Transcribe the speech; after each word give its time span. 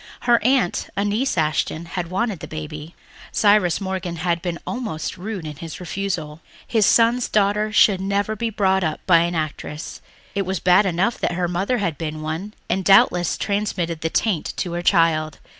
Her 0.21 0.43
aunt, 0.43 0.89
Annice 0.97 1.37
Ashton, 1.37 1.85
had 1.85 2.09
wanted 2.09 2.39
the 2.39 2.47
baby. 2.47 2.95
Cyrus 3.31 3.79
Morgan 3.79 4.15
had 4.15 4.41
been 4.41 4.57
almost 4.65 5.15
rude 5.15 5.45
in 5.45 5.57
his 5.57 5.79
refusal. 5.79 6.41
His 6.65 6.87
son's 6.87 7.29
daughter 7.29 7.71
should 7.71 8.01
never 8.01 8.35
be 8.35 8.49
brought 8.49 8.83
up 8.83 8.99
by 9.05 9.19
an 9.19 9.35
actress; 9.35 10.01
it 10.33 10.41
was 10.41 10.59
bad 10.59 10.87
enough 10.87 11.19
that 11.19 11.33
her 11.33 11.47
mother 11.47 11.77
had 11.77 11.99
been 11.99 12.23
one 12.23 12.55
and 12.67 12.79
had 12.79 12.85
doubtless 12.85 13.37
transmitted 13.37 14.01
the 14.01 14.09
taint 14.09 14.57
to 14.57 14.73
her 14.73 14.81
child. 14.81 15.37